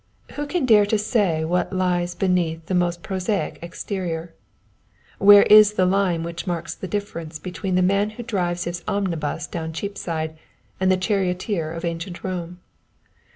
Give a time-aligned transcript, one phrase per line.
[0.31, 4.33] Who can dare to say what lies beneath the most prosaic exterior?
[5.19, 9.45] Where is the line which marks the difference between the man who drives his omnibus
[9.45, 10.35] down Cheapside
[10.79, 12.59] and the charioteer of ancient Rome?